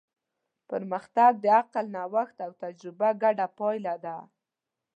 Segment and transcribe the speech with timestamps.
[0.69, 4.17] پرمختګ د عقل، نوښت او تجربه ګډه پایله ده.